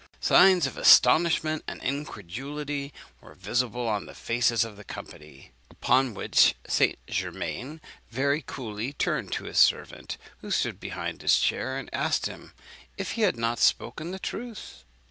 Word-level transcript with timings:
Signs 0.19 0.65
of 0.65 0.77
astonishment 0.77 1.63
and 1.67 1.79
incredulity 1.83 2.91
were 3.21 3.35
visible 3.35 3.87
on 3.87 4.07
the 4.07 4.15
faces 4.15 4.65
of 4.65 4.75
the 4.75 4.83
company; 4.83 5.51
upon 5.69 6.15
which 6.15 6.55
St. 6.67 6.97
Germain 7.05 7.79
very 8.09 8.41
coolly 8.41 8.93
turned 8.93 9.31
to 9.33 9.43
his 9.43 9.59
servant, 9.59 10.17
who 10.39 10.49
stood 10.49 10.79
behind 10.79 11.21
his 11.21 11.37
chair, 11.39 11.77
and 11.77 11.87
asked 11.93 12.25
him 12.25 12.51
if 12.97 13.11
he 13.11 13.21
had 13.21 13.37
not 13.37 13.59
spoken 13.59 14.17
truth? 14.23 14.85